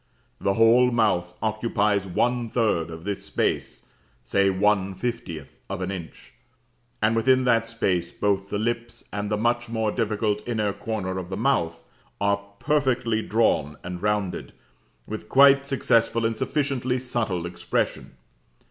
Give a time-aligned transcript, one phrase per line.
[0.39, 3.85] The whole mouth occupies one third of this space,
[4.23, 6.33] say one fiftieth of an inch,
[7.03, 11.29] and within that space both the lips and the much more difficult inner corner of
[11.29, 11.85] the mouth
[12.19, 14.53] are perfectly drawn and rounded,
[15.05, 18.15] with quite successful and sufficiently subtle expression.